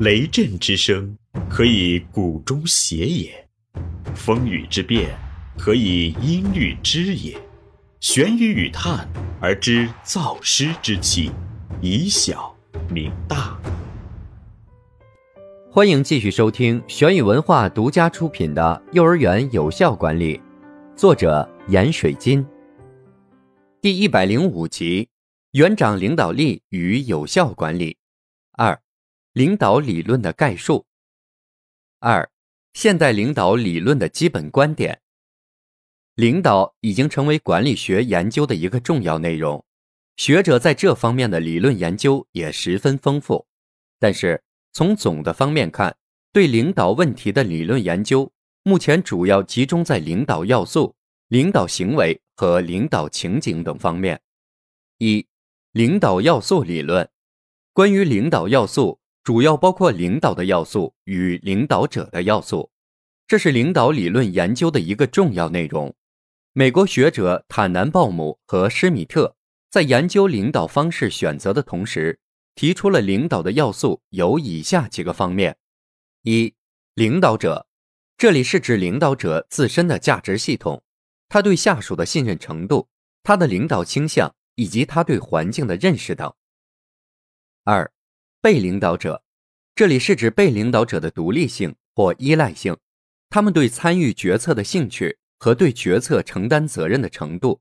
[0.00, 1.18] 雷震之声，
[1.50, 3.32] 可以鼓中谐也；
[4.14, 5.10] 风雨之变，
[5.58, 7.36] 可以音律之也。
[7.98, 9.08] 玄雨与叹
[9.40, 11.32] 而知造湿之气，
[11.80, 12.56] 以小
[12.88, 13.60] 明大。
[15.68, 20.38] 欢迎继续收听玄宇文化独家出品的《幼儿园有效管理》，
[20.94, 22.46] 作者闫水金。
[23.80, 25.08] 第一百零五集：
[25.54, 27.96] 园长领导力与有效管理。
[28.52, 28.80] 二、
[29.38, 30.84] 领导理论的概述。
[32.00, 32.28] 二、
[32.72, 35.00] 现代领导理论的基本观点。
[36.16, 39.64] 领导已经成为管理学研究的一个重要内容，
[40.16, 43.46] 学者在这方面的理论研究也十分丰富。
[44.00, 44.42] 但是
[44.72, 45.96] 从总的方面看，
[46.32, 48.32] 对领导问题的理论研究
[48.64, 50.96] 目前主要集中在领导要素、
[51.28, 52.20] 领导行为。
[52.34, 54.20] 和领导情景等方面。
[54.98, 55.26] 一、
[55.72, 57.08] 领导要素理论。
[57.72, 62.70] 关于领导要素，主要包括领导的要素与领导者的要素，
[63.26, 65.94] 这是领导理论研究的一个重要内容。
[66.54, 69.36] 美国学者坦南鲍姆和施米特
[69.68, 72.18] 在研究领导方式选择的同时，
[72.54, 75.58] 提出了领导的要素有以下几个方面：
[76.22, 76.54] 一、
[76.94, 77.66] 领导者，
[78.16, 80.82] 这里是指领导者自身的价值系统。
[81.28, 82.88] 他对下属的信任程度，
[83.22, 86.32] 他的领导倾向以及他对环境的认识等。
[87.64, 87.92] 二，
[88.48, 89.22] 被领导者，
[89.74, 92.74] 这里是指被领导者的独立性或依赖性，
[93.28, 97.60] 他们对参与决策的兴趣和对决策承担责任的程度，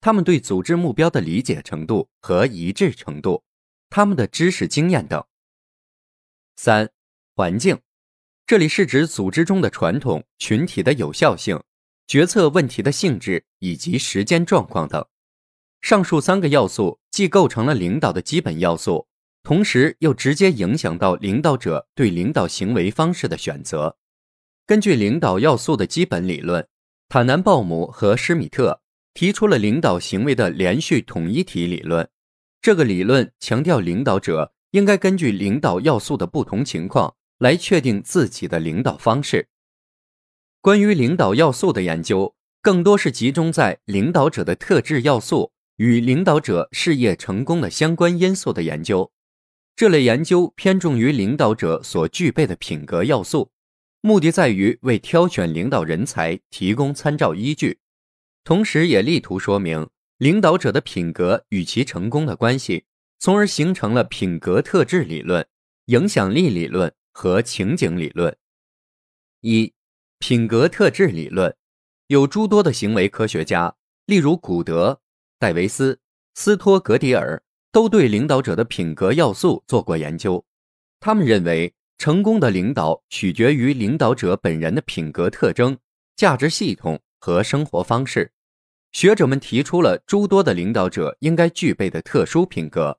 [0.00, 3.44] 他们对组织目标的理解程度和一致程度，
[3.90, 5.22] 他们的知识经验等。
[6.56, 6.90] 三，
[7.36, 7.78] 环境，
[8.46, 11.62] 这里是指组织中的传统群体的有效性。
[12.06, 15.06] 决策问题的性质以及时间状况等，
[15.82, 19.06] 上述三个要素既构成了领导的基本要素，
[19.42, 23.96] 同时又直接影响到领导者对领导行为方式的选择。
[24.66, 26.66] 根据领导要素的基本理论，
[27.08, 28.80] 塔南鲍姆和施米特
[29.12, 32.08] 提出了领导行为的连续统一体理论。
[32.60, 39.48] 这个理论强调领导者应该根据领导要素的不同情况来确定自己的领导方式。
[40.60, 49.10] 关于领导要素的研究，更多是集中在领导者的特质要素与领导者事业成功的相关因素的研究。
[49.74, 53.50] 这类研究偏重于领导者所具备的品格要素，
[54.00, 57.78] 目的在于为挑选领导人才提供参照依据，
[58.44, 59.88] 同时也力图说明
[60.18, 62.84] 领导者的品格与其成功的关系，
[63.18, 65.46] 从而形成了品格特质理论、
[65.86, 68.36] 影响力理论和情景理论。
[69.40, 69.72] 一。
[70.18, 71.56] 品格特质理论
[72.06, 73.74] 有诸多的行为科学家，
[74.06, 75.00] 例如古德、
[75.36, 75.98] 戴维斯、
[76.32, 80.44] 斯托格迪尔，都对领导者的品格要素做过研究。
[81.00, 85.78] 他们认为，成功的领导取决于领导者本人的品格特征、
[86.14, 88.32] 价值系统和生活方式。
[88.92, 92.98] 学者们提出了诸多的领导者应该具备的特殊品格，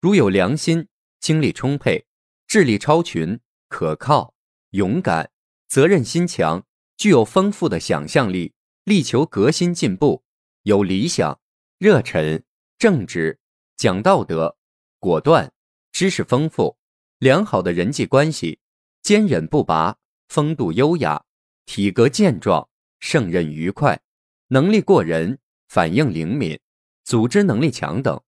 [0.00, 0.86] 如有良心、
[1.18, 2.04] 精力充沛、
[2.46, 4.34] 智力超群、可靠、
[4.70, 5.30] 勇敢。
[5.68, 6.66] 责任心强，
[6.98, 8.52] 具有丰富的想象力，
[8.84, 10.22] 力求革新进步，
[10.64, 11.40] 有理想、
[11.78, 12.44] 热忱、
[12.76, 13.38] 正直、
[13.76, 14.56] 讲道德、
[14.98, 15.52] 果断、
[15.92, 16.76] 知识丰富、
[17.18, 18.58] 良好的人际关系、
[19.02, 19.96] 坚韧不拔、
[20.28, 21.24] 风度优雅、
[21.66, 22.68] 体格健壮、
[23.00, 24.00] 胜任愉快、
[24.48, 25.38] 能力过人、
[25.68, 26.58] 反应灵敏、
[27.04, 28.20] 组织能力强等。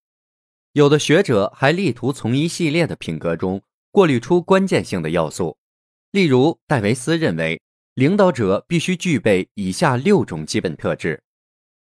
[0.72, 3.62] 有的学者还力图从一系列的品格中
[3.93, 5.56] 过滤出关键性的要素。
[6.10, 7.60] 例如，戴维斯认为，
[7.94, 11.22] 领导者必须具备以下六种基本特质：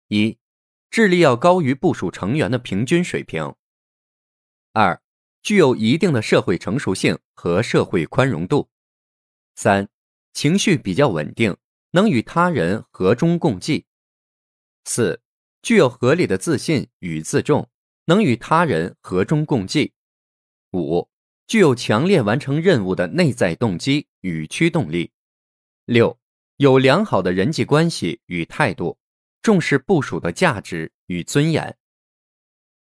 [0.08, 0.36] 一、
[0.90, 3.54] 智力要高于部属成员的平均水平；
[4.72, 5.00] 二、
[5.42, 8.68] 具有一定的社会成熟性和社会宽容度；
[9.54, 9.88] 三、
[10.32, 11.56] 情绪比较稳定，
[11.90, 13.84] 能与他人和衷共济；
[14.84, 15.20] 四、
[15.62, 17.68] 具有合理的自信与自重，
[18.06, 19.92] 能与他人和衷共济；
[20.72, 21.08] 五。
[21.46, 25.12] 具有强烈完成任务的内在动机与驱动力。
[25.86, 26.20] 六，
[26.58, 28.98] 有良好的人际关系与态度，
[29.42, 31.76] 重视部署的价值与尊严。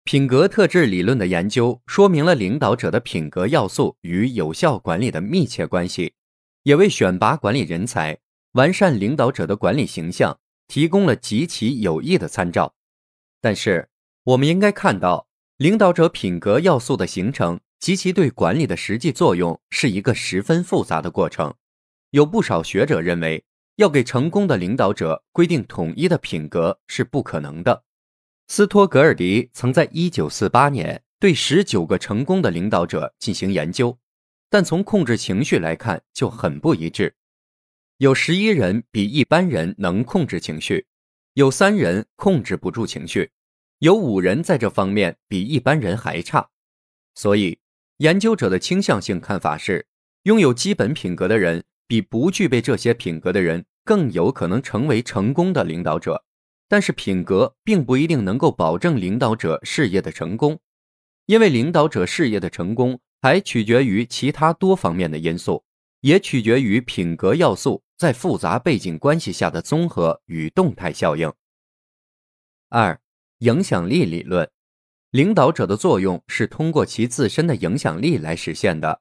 [0.04, 6.13] 品格特质理论的研究说明了领导者的品格要素与有效管理的密切关系，
[6.63, 8.18] 也为选拔管理人才、
[8.54, 12.75] 完善领导者的管理形象提供了极其有益的参照。
[13.42, 13.89] 但是，
[14.24, 15.27] 我们应该看到，
[15.57, 17.59] 领导者品格要素的形成。
[17.80, 21.54] 及其对管理的实际作用是一个十分复杂的过程。
[22.09, 23.45] 有不少学者认为，
[23.78, 27.84] 要给成功的领导者规定统一的品格是不可能的。
[28.48, 33.98] 斯托格尔迪曾在1948年对19个成功的领导者进行研究，
[34.50, 37.16] 但从控制情绪来看就很不一致。
[37.98, 40.88] 有十一人比一般人能控制情绪，
[41.34, 43.30] 有三人控制不住情绪，
[43.80, 46.50] 有五人在这方面比一般人还差。
[47.14, 47.60] 所以，
[47.98, 49.86] 研究者的倾向性看法是，
[50.24, 56.24] 拥有基本品格的人比不具备这些品格的人更有可能成为成功的领导者。
[56.68, 60.60] 但是，品格并不一定能够保证领导者事业的成功，
[61.25, 65.63] 因为领导者事业的成功还取决于其他多方面的因素，
[66.01, 71.31] 也取决于品格要素在复杂背景关系下的综合与动态效应。
[72.68, 73.00] 二、
[73.38, 74.50] 影响力理论。
[75.12, 79.00] 领导者的作用是通过其自身的影响力来实现的，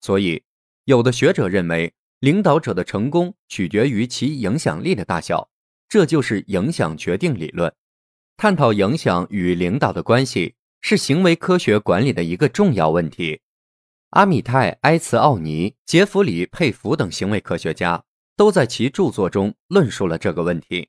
[0.00, 0.44] 所以
[0.84, 5.48] 有的学者认为，领导者的成功取决于其影响力的大小，
[5.88, 7.72] 这就是影响决定理论。
[8.36, 13.40] 探讨影响与领导的关系是行为科学管理的一个重要问题。
[14.10, 18.04] 阿米泰·埃茨奥尼、杰弗里·佩弗等行为科学家
[18.36, 20.88] 都在其著作中论述了这个问题。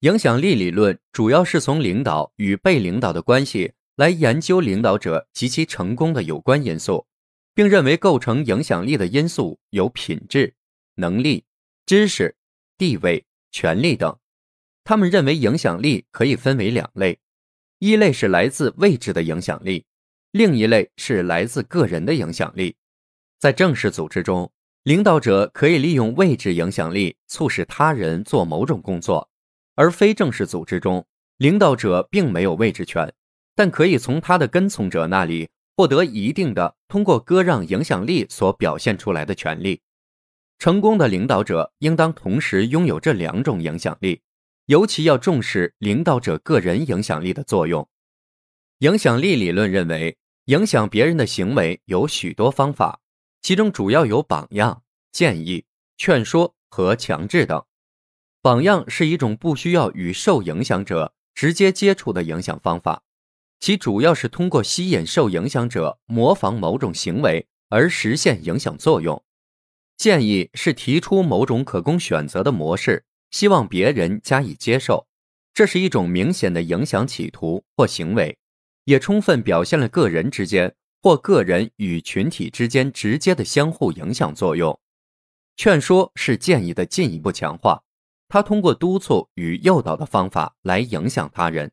[0.00, 3.72] 影响力理论主要是从领导与被领导的关系。
[3.96, 7.06] 来研究领导者及其成功的有关因素，
[7.54, 10.54] 并认为构成影响力的因素有品质、
[10.94, 11.44] 能力、
[11.86, 12.34] 知识、
[12.78, 14.16] 地位、权力等。
[14.84, 17.18] 他们认为影响力可以分为两类：
[17.78, 19.84] 一类是来自位置的影响力，
[20.30, 22.76] 另一类是来自个人的影响力。
[23.38, 24.50] 在正式组织中，
[24.82, 29.28] 领导者可以利用位置影响力促使他人做某种工作；
[29.74, 31.06] 而非正式组织中，
[31.36, 33.12] 领导者并没有位置权。
[33.54, 39.80] 但可以从他的跟从者那里获得一定的通过割让影响力所表现出来的权利。
[40.58, 44.20] 成功的领导者应当同时拥有这两种影响力，
[44.66, 47.88] 尤其要重视领导者个人影响力的作用。
[48.78, 53.00] 影响力理论认为，影响别人的行为有许多方法，
[53.40, 55.64] 其中主要有榜样、建议、
[55.96, 57.64] 劝说和强制等。
[58.40, 63.02] 榜样是一种不需要与受影响者直接接触的影响方法。
[63.62, 69.22] 其主要是通过吸引受影响者模仿某种行为而实现影响作用。
[69.96, 75.06] 建议是提出某种可供选择的模式，希望别人加以接受。
[75.54, 78.36] 这是一种明显的影响企图或行为，
[78.82, 84.76] 也充分表现了个人之间或个人与群体之间直接的相互影响作用。
[85.54, 87.80] 劝说是建议的进一步强化，
[88.28, 91.70] 它通过督促与诱导的方法来影响他人。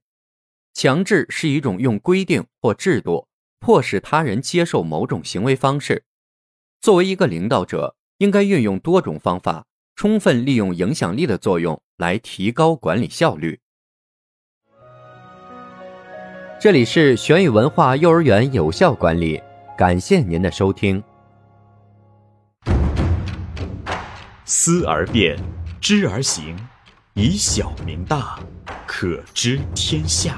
[0.74, 3.28] 强制是一种用规定或制度
[3.60, 6.04] 迫使他人接受某种行为方式。
[6.82, 13.60] 作为一个领导者，应该运用多种方法，充分利用影响力的作用来提高管理效率。
[16.62, 19.42] 这里是玄宇文化幼儿园有效管理，
[19.78, 21.02] 感谢您的收听。
[24.46, 25.38] 思而变，
[25.80, 26.58] 知而行，
[27.14, 28.40] 以小明大，
[28.92, 30.36] 可知天下。